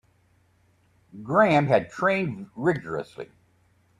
[1.21, 3.29] Graham had trained rigourously.